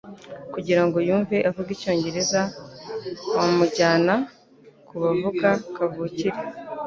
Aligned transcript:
Kugira 0.53 0.81
ngo 0.85 0.97
yumve 1.07 1.37
avuga 1.49 1.69
icyongereza, 1.75 2.41
wamujyana 3.37 4.15
kubavuga 4.87 5.49
kavukire 5.75 6.39